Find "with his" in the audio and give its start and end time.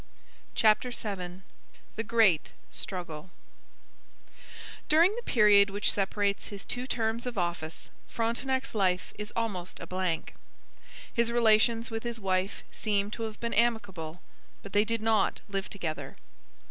11.91-12.19